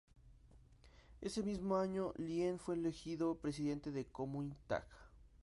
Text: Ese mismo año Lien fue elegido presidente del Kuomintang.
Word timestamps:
Ese 1.21 1.43
mismo 1.43 1.77
año 1.77 2.11
Lien 2.17 2.57
fue 2.57 2.73
elegido 2.73 3.35
presidente 3.35 3.91
del 3.91 4.07
Kuomintang. 4.07 4.81